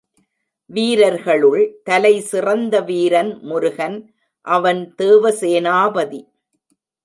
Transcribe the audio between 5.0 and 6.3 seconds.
Devasenapathi.